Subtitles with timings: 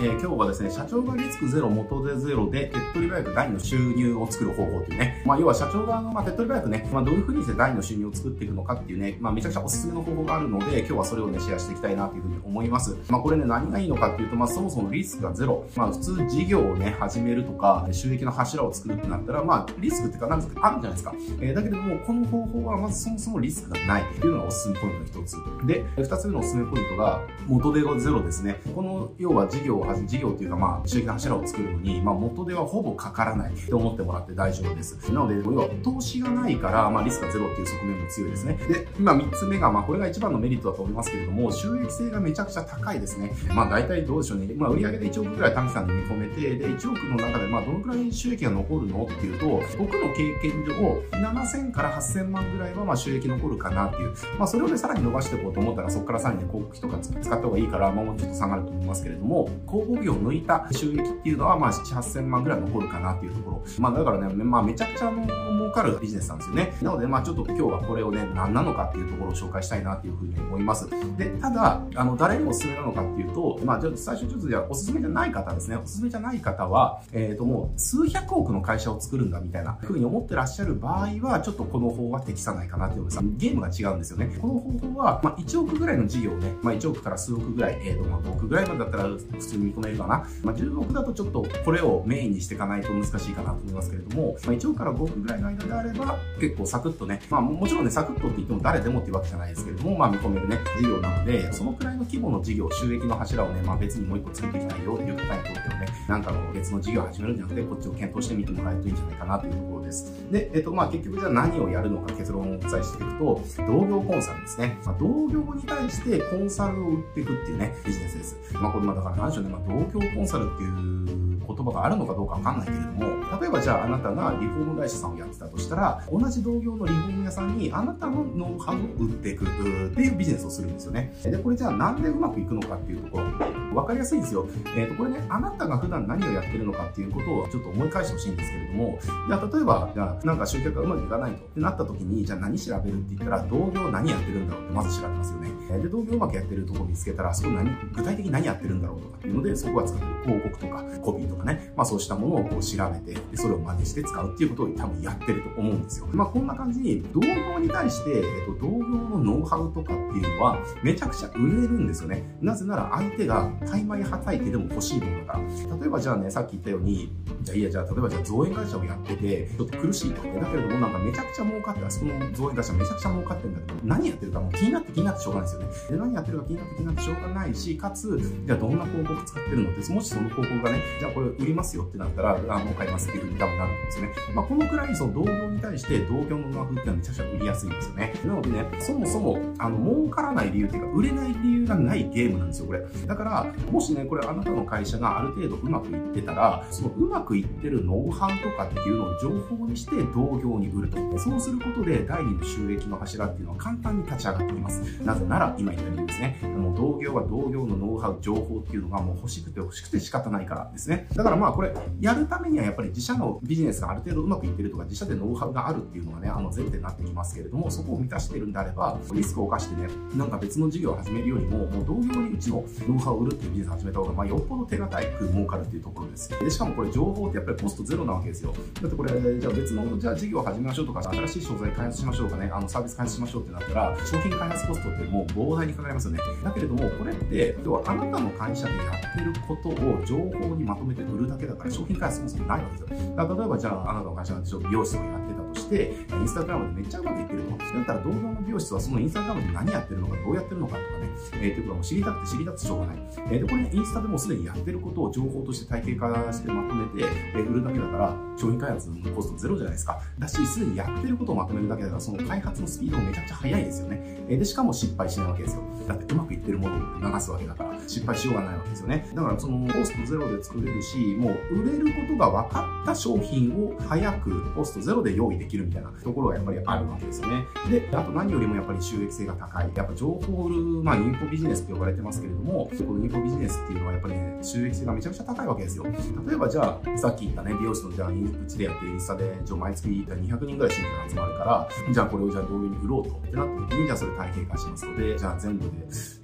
[0.00, 12.96] えー、今日はですね、社長がリスクゼロ、元でゼロで、手っ取り早く第二の収入を作る方法というね、まあ、要は社長側の、まあ、手っ取り早くね、まあ、どういうふうにして第二の収入を作っていくのかっていうね、まあ、めちゃくちゃおすすめの方法があるので、今日はそれをね、シェアしていきたいなというふうに思います。
[13.08, 15.66] まあ、これね、何がいいのかっていうと、まあ、そもそもリスクがゼロ。
[15.74, 21.12] まあ、普通事業をね、始めるとか、収益の柱を作るってなったら、まあ、リスクっていうか、なんか、あるじゃないですか。
[21.40, 25.36] えー、だけども、この方法は、まずそもそもリスクがないっていうのがおすすめポイントの一つ。
[25.66, 28.60] で、二つ目のおすすめポイントが、元手がゼロですね。
[28.76, 34.96] この、要は事業を事業っていうか、まあ、収益の柱を作るのに、まあ、元手はほぼかからないと思ってもらって大丈夫です。
[35.12, 38.54] なので、要は投資がないから、まあ、リスクがゼロっていう側面も強いですね。
[38.68, 43.32] で、今3つ目が、まあ、これが一番のメリットだと思いますけれども、収益性がめちゃくちゃ高いですね。
[43.54, 44.48] まあ、大体どうでしょうね。
[44.56, 49.46] まあ、売上で1億ぐらい短期間で見込めて、で、1億の中で、まあ、どのくらい収益が残るのっていうと、
[49.78, 50.74] 僕の経験上、
[51.12, 54.12] 7000から8000万ぐらいは、まあ、収益残るかなっていう。
[54.38, 59.48] まあ、それをね、さらに伸ばしていこうと思ったら、そこからさらに、広告費とか使った方がいいから、まあ、もうちょっと下がると思いますけれども、
[59.78, 63.62] 広告費を抜いた収益っていうのは、まあ、7、8000万ぐらい残るかなっていうところ。
[63.78, 65.26] まあ、だからね、まあ、めちゃくちゃの、
[65.68, 66.72] 儲かるビジネスなんですよね。
[66.82, 70.88] なので、まあ、ちょっと今日はこれをね、何なのかっていうところを紹介したいなっていうふうに思います。
[71.16, 75.76] で、ただ、あの、誰におすすめなのかっていうと、まあ、じゃあ最初ちょっとじゃあ、おすすめじゃない方ですね。
[75.76, 83.20] おすすめじゃない方は、えっ、ー、と、もう、数百億の会社を作るんだみたいなふうに思ってらっしゃる場合は、ちょっとこの方は適さないかなって思います。
[83.36, 84.36] ゲームが違うんですよね。
[84.40, 90.26] この方法は、まあ、1億ぐらいの事業ね、まあ、1億から数億ぐらい、えっ、ー、と、まあ、5億ぐらいまでだったら普通に見込めるかな。
[90.42, 110.12] まあ、10億だとちょっとこれをメインにしていかないと難しいかなと思いますけれども、まあ、1億から5億ぐらいの間であれば、結構サクッとね、まあ、もちろんね、サクッとって言っても誰でもっていうわけじゃないですけれども、まあ、見込めるね、事業なので、そのくらいの規模の事業、収益の柱をね、まあ、別にもう一個作っていきたいよっていう方にとってはね、なんかの別の事業を始めるんじゃなくて、こっちを検討してみてもらえるといいんじゃないかなというところです。
[110.30, 114.78] で、えっと、まあ、結局じゃあ何をやるのか結論をお伝えしていくと、同業コンサルですね。
[114.84, 118.36] まあ、同業に対してコンサルを売っていくっていうね、ビジネスです。
[118.54, 129.48] まあ、これ、まあ、だから何でしょうね、まあ、同業コンサルっていう言葉があるのかどうかわかんないけれども、例えばじゃああなたがリフォーム会社さんをやってたとしたら、同じ同業のリフォーム屋さんにあなたのノウハウを売っていくっ
[129.94, 131.14] ていうビジネスをするんですよね。
[131.24, 134.46] で、これじゃあなんでうまくいくのかっていうところ、わかりやすいんですよ。
[134.76, 145.47] えっ、ー、と、これね、あなたが普段何をやってるのかっていうことをちょっと思い返してほしいんですけれども、じゃあ例えば、じゃあなんか集客がうまくいかないとってなった時に、じゃあ何調べるって言ったら、同業何やってるんだろうってまず調べますよね。
[145.76, 156.08] で、同業うまくやってるところ見つけたら、そこ何、具体的に何やってるんだろうとかっていうので、そこが使ってる広告とか、コピーとかね、まあそうしたものをこう調べて、でそれを真似して使うっていうことを多分やってると思うんですよ。
[156.12, 162.38] まあこんな感じに、同業に対して、えっと、同業のノウハウとかっていうのは、めちゃくちゃ売れるんですよね。
[162.40, 165.76] なぜなら相手が怠慢はたいてでも欲しいものだから。
[165.76, 167.12] 例えばじゃあね、さっき言ったように、
[167.42, 170.22] じゃあいや、じゃあ例えばじゃあ造園会社をやってて、ちょっと苦しいと。
[170.22, 175.66] だけれどもなんかめちゃくちゃ儲かって、あそこの造園会社めちゃくちゃ儲かってるんだけど、何やってるかもう気になって気になってしょうがないですよね。
[175.90, 184.12] で、何やってるか気になって気になってしょうがないし、かつ、じゃあどんな広告使ってるのって、もしその広告がね、じゃあこれ売りますよってなったら、あ、もう買いますっていうふうに多分なるんですよね。
[184.34, 188.14] まあこのくらいその同業に対して同業のノウハウっていうのはめちゃくちゃ売りやすいんですよね。
[188.24, 192.84] なのでね、そもそも、あの、儲からない理由っていうか、売れない理由がないゲームなんですよ、これ。
[193.06, 201.18] だから、もしね、これあなたの会社がある程度うまくいってたら、そのうまくいってるノウハウとかっていうのを情報にして同業に売ると。
[201.18, 204.80] そうすることで第二の収益の柱っていうのは簡単に立ち上がってきます。
[205.02, 206.38] なぜなら、今言った理由ですね。
[206.56, 211.08] もう同業は同業のノウハウ、情報っていうのがもう欲しくて欲しくて仕方ないからですね。
[211.14, 226.28] だからまあこれ、やるためにはやっぱり自社のビジネスがある程度うまくいってるとか、自社でノウハウがあるっていうのがね、あの前提になってきますけれども、そこを満たしてるんであれば、リスクを冒してね、なんか別の事業を始めるよりも、もう同業にうちのノウハウを売るっていうビジネスを始めた方が、まあよっぽど手堅く儲かるっていうところです。
[226.30, 228.52] で、しかもこれ情報ってやっぱりコストゼロなわけですよ。
[228.82, 236.20] だってこれ、じゃあ別の、じゃあ事業を始めましょうとか、新しい商材開発しましょうかね、あのサービス開発しましょうってなったら、商品開発コストってもう膨大にかかりますよね。
[236.42, 243.16] だけれども、これって、要はあなたの会社でやってることを情報にまとめて売るだけだから、商品開発そもそもないわけですよ。
[243.16, 247.58] だから例えばじゃあ、あなたの会社が美容室をやってたとして、インスタグラムでめっちゃうまくいってると。
[247.58, 252.96] だったら同業の美容室はそのインスタグラムで何やってるのか、どうやってるのかとかね、えー、っていうことも知りたくて知りたくてしょうがない。
[253.30, 260.00] えー、で、これね、インスタでもすでにやってることを情報として体系化してまとめて、えー、売るだけだから、商品開発のコストゼロじゃないですか。
[260.18, 264.00] だし、すでにやってることをまとめるだけだから、その開発のスピードもめちゃくちゃ速いですよね。
[264.28, 265.62] えー、で、しかも失敗しないわけですよ。
[265.86, 269.10] だってうまくいってるものを流すわけだから、失敗しようがないわけですよね。
[269.14, 277.44] だから、そのコストゼロで作れるし、もう売れることが分かった商品を早くコストゼロで用意できるみたいなところがやっぱりあるわけですよね。
[277.70, 279.70] で、あと何よりもやっぱり収益性が高い。
[279.74, 285.84] やっぱ情報売る、まあ、インフォビジネスって呼ばれてますけれども、このインフォビジネスっていうのはやっぱりね、収益性がめちゃくちゃ高いわけですよ。
[285.84, 288.12] 例えばじゃあ、さっき言ったね、美容師のじゃあ、う
[288.46, 295.70] ちでやってるインスタで、じゃあ毎月200人ぐらい新規が集まるから、じゃあこれをじゃあ同様に売ろうとってなった時に、じゃあそれ体系化しますので、じゃあ全部で、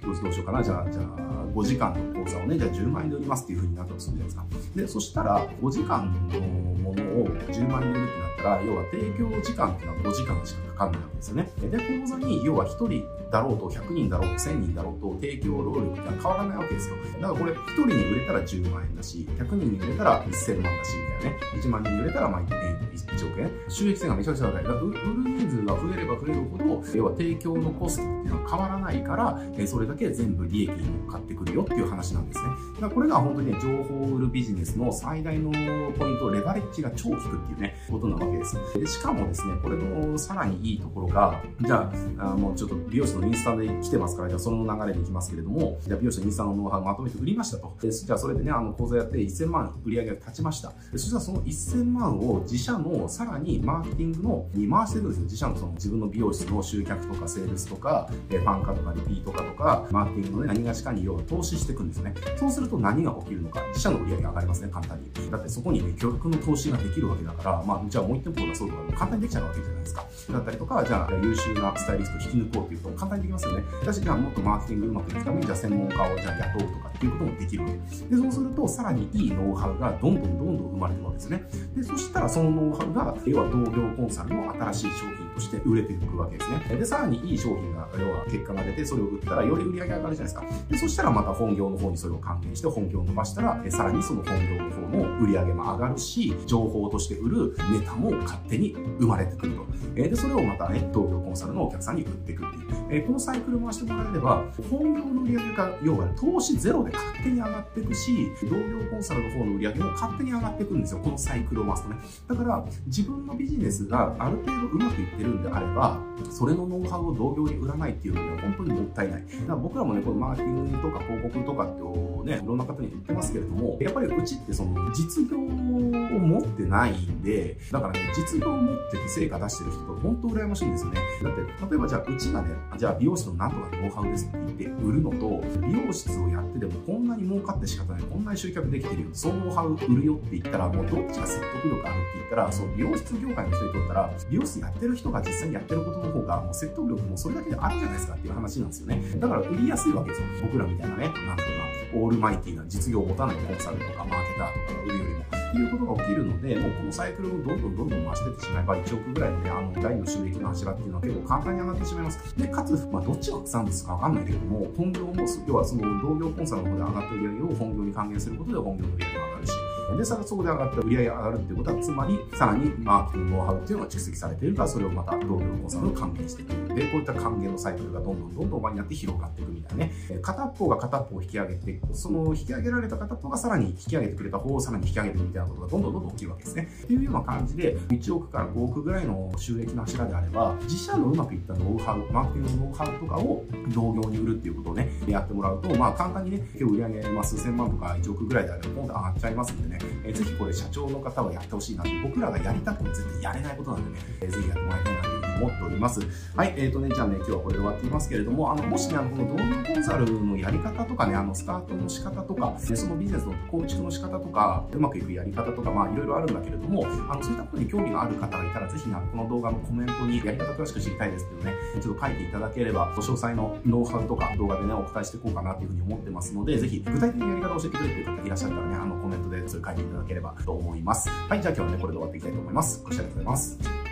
[0.01, 1.05] どうしようかな、じゃあ、じゃあ、
[1.53, 4.75] 5時間の講座をね、じゃあ10万円で売りますっていうふうになったとするじゃないですか。
[4.75, 11.49] で、そしたら、5時間のものを10万円で売るってなったら、要は提供時間っていうのは5時間しかかかんないわけですよね。
[11.61, 13.03] で、講座に、要は1人
[13.35, 16.95] だろうと、100人だろうと、1000人だろうと、提供労力が変わらないわけですよ。
[17.19, 21.39] だからこれ、1人に売れたら10万円だし、100人に売れたら1000万だし、みたいなね。
[21.61, 23.51] 1万人に売れたら、まあ、1億円。
[23.67, 24.63] 収益性がめちゃくちゃ高い。
[24.63, 24.99] だから売る
[25.37, 32.45] 人数が増えれば増えるほど、要は提供のコストっていうのは変わらないから、それだけ全部利益に乗っかってくるよっていう話なんですね。
[32.75, 38.57] だからこれが本当にね、情報を売るビジネスの最大のポイント、レバレッジが超効くっていうね、ことなわけです。
[38.79, 47.75] で、しかもですね、これのさらにいいところが、じゃあ、あもうちょっと美容師のインスタで来てますから、じゃあその流れでいきますけれども、じゃあ美容師のインスタのノウハウまとめて売りましたと。
[47.81, 50.71] でじゃあそれでね、あの講座やって1000万売り上げが立ちました。
[50.91, 55.23] そしたらその1000万を自社のさらにマーケティングのに回していくんですよ。
[55.23, 62.13] 自社のその自分の美容室の集客とかセールスとか、えファン化とかリピート化とか、マーケティングのね、何がしかに要は投資していくんですね。
[62.37, 65.31] そうすると何が起きるのか、自社の売り上げが上がりますね、簡単に。
[65.31, 70.05] だってそこにね、巨額の投資ができるわけだから、まあ、じゃあもう一店舗出そうとか、簡単にできちゃうわけじゃないですか。
[70.31, 73.63] だったりとか、じゃあ優秀なスタイリスト引き抜こうっていうと簡単にできますよね。
[73.81, 78.09] 私、じゃあもっとマーケティングうまくいくために、じゃあ専門家をじゃあ雇うとかっていうこともできるわけです。
[78.09, 81.43] で、そうすると、さらにいいノウハウがどんどんどんどん生まれるわけですね。
[81.75, 86.77] で、そしたらそのノウハウが、要は同業コンサルの新しい商品として売れていくわけですね。
[86.77, 90.43] で、さらにいい商品が、要は結果が出て、それを売ったらより売り上げ上がるじゃないですか。
[90.69, 99.65] で、そしたらまた本業の方にそれを還元して本業を伸ばしたら、さらにその本業の方の売り上げも上がるし、情報として売るネタも勝手に生まれてくると。
[99.95, 102.65] で、それをまたね、同業コンサルのお客さんに売っていくっていう。
[102.89, 110.99] えこのサイクル回してもらえれば、本業の売り上げが、要は投資ゼロで勝手に上がっていくし、同業コンサルの方の売り上げも勝手に上がっていくんですよ。
[110.99, 111.95] このサイクルを回すとね。
[112.27, 115.99] だから、自分のビジネスがある程度うまくいってるんであれば、
[116.29, 119.23] それのノウハウを同業に売らないっていうのは本当にもったいない。
[119.23, 121.85] だから僕らもね、このマーケティングとか広告とかって
[122.25, 130.99] ね、いろんな方に言ってますけれども、やっぱりうちってその実業を持ってないんで、だからね、実業を持ってて成果出してる人と本当羨ましいんですよね。
[131.23, 149.03] だって、例えばじゃあうちがね、じゃあ美容師のなんとかノウハウですって言って売るのと、美容室をやってでもこんなに儲かって仕方ない、こんなに集客できてるよ、そのノウハウ売るよって言ったら、もうどっちが説得力あるって言ったら、その美容室業界の人にとったら、美容室やってる人が実際にやってることの方が、もう説得力もそれだけであるじゃないですかっていう話なんですよね。
[149.19, 150.27] だから売りやすいわけですよ。
[150.43, 151.49] 僕らみたいなね、なんとか、
[151.93, 162.37] オールマイティーな実業を持たないコンサルとかマーケターとかが売るよりも、ていうことが起きるので、もうこのサイクルをどんどんどんどん増していってしまえば、1億ぐらいで、あの、第の収益の柱っていうのは結構簡単に上がってしまいます。
[162.37, 165.13] で、かつ、まあ、どっちが草なんですかわかんないけれども、本業も、
[165.47, 169.53] 要はその同業コンサルの方で上がった売り上げを本業に還元することで本業の売り上げが上がるし、
[169.97, 176.75] で、さらそこで上がった売り上げが上がるっていうことは、つまり、さらにマーケティングノウハウっていうのが蓄積されているから、それをまた同業コンサルを還元していく。
[176.75, 179.93] で、こういった還元のサイクルがどんどんどんどん輪になって広がっていくみたいなね。
[180.21, 186.69] 片方が片方を引き上げて、その引き上げられた片方がさらに引き上げてくれた方をさらに引き上げてみたいなことがどんどんどんどん起きるわけですね。
[186.83, 205.99] っていうような感じで、1億から5億ぐらいの収益の柱であれば、自社のうまくいったノウハウ、マーケティングのノウハウとかを同業に売るっていうことをね、やってもらうと、まあ簡単にね、今日売り上げ、まあ、数千万とか1億ぐらいであれば、ポンと上がっちゃいますんでね、えー、ぜひこれ社長の方はやってほしいなって、僕らがやりたくても絶対やれないことなんでね、えー、ぜひやってもらいたいなという思っております。
[206.35, 231.09] はい、えっ、ー、とね、じゃあね、今日はこれで終わっていますけれども、あの、もしね、あの、この同業コンサルのやり方とかね、あの、スタートの仕方とか、そのビジネスの構築の仕方とか、うまくいくやり方とか、まあ、いろいろあるんだけれども、あの、そういったことに興味がある方がいたら、ぜひね、この動画のコメントにやり方詳しく知りたいですけどね、ちょっと書いていただければ、詳細のノウハウとか動画でね、お答えしていこうかなというふうに思ってますので、ぜひ具体的なやり方を教えてくれるという方いらっしゃったらね、あの、コメントでそれ書いていただければと思います。
[231.09, 232.81] はい、じゃあ今日はね、これで終わっていきたいと思います。
[232.83, 233.84] ご視聴ありがとうございます。